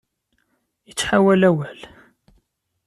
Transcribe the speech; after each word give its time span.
Ittḥawal 0.91 1.41
awal. 1.49 1.79